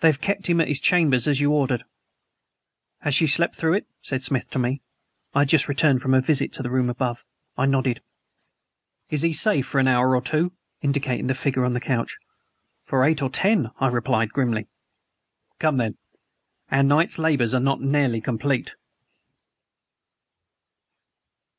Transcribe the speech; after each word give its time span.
"They 0.00 0.08
have 0.08 0.22
kept 0.22 0.46
him 0.46 0.62
at 0.62 0.68
his 0.68 0.80
chambers 0.80 1.28
as 1.28 1.40
you 1.42 1.50
ordered." 1.52 1.84
"Has 3.00 3.14
she 3.14 3.26
slept 3.26 3.54
through 3.54 3.74
it?" 3.74 3.86
said 4.00 4.22
Smith 4.22 4.48
to 4.52 4.58
me. 4.58 4.80
(I 5.34 5.40
had 5.40 5.50
just 5.50 5.68
returned 5.68 6.00
from 6.00 6.14
a 6.14 6.22
visit 6.22 6.54
to 6.54 6.62
the 6.62 6.70
room 6.70 6.88
above.) 6.88 7.22
I 7.58 7.66
nodded. 7.66 8.00
"Is 9.10 9.20
HE 9.20 9.34
safe 9.34 9.66
for 9.66 9.78
an 9.78 9.86
hour 9.86 10.16
or 10.16 10.22
two?" 10.22 10.52
indicating 10.80 11.26
the 11.26 11.34
figure 11.34 11.66
on 11.66 11.74
the 11.74 11.80
couch. 11.82 12.16
"For 12.86 13.04
eight 13.04 13.20
or 13.20 13.28
ten," 13.28 13.70
I 13.78 13.88
replied 13.88 14.32
grimly. 14.32 14.68
"Come, 15.58 15.76
then. 15.76 15.98
Our 16.70 16.82
night's 16.82 17.18
labors 17.18 17.52
are 17.52 17.60
not 17.60 17.82
nearly 17.82 18.22
complete." 18.22 18.74